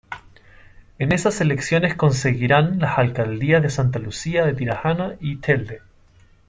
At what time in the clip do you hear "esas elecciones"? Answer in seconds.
1.11-1.95